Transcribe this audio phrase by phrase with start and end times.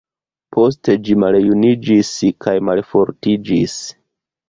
[0.55, 2.11] Poste ĝi maljuniĝis
[2.47, 3.81] kaj malfortiĝis.